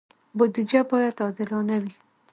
بودجه 0.37 0.81
باید 0.91 1.15
عادلانه 1.25 1.77
وي 1.81 1.93